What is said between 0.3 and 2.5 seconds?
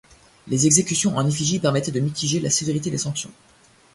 Les exécutions en effigie permettaient de mitiger la